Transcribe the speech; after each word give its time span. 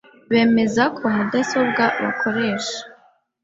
bemeze 0.31 0.83
ko 0.97 1.03
mudesobwe 1.15 1.83
bekoreshe 2.01 2.77